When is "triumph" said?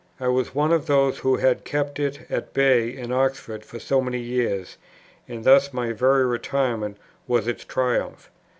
7.63-8.31